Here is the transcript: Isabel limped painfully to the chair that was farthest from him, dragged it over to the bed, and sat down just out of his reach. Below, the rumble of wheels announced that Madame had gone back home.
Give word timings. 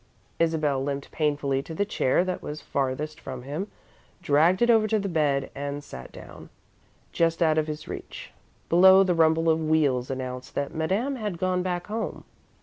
Isabel 0.39 0.83
limped 0.83 1.11
painfully 1.11 1.61
to 1.61 1.75
the 1.75 1.85
chair 1.85 2.23
that 2.25 2.41
was 2.41 2.59
farthest 2.59 3.19
from 3.19 3.43
him, 3.43 3.67
dragged 4.23 4.63
it 4.63 4.71
over 4.71 4.87
to 4.87 4.97
the 4.97 5.07
bed, 5.07 5.51
and 5.53 5.83
sat 5.83 6.11
down 6.11 6.49
just 7.11 7.43
out 7.43 7.59
of 7.59 7.67
his 7.67 7.87
reach. 7.87 8.31
Below, 8.67 9.03
the 9.03 9.13
rumble 9.13 9.47
of 9.47 9.63
wheels 9.69 10.09
announced 10.09 10.55
that 10.55 10.73
Madame 10.73 11.17
had 11.17 11.37
gone 11.37 11.61
back 11.61 11.85
home. 11.85 12.23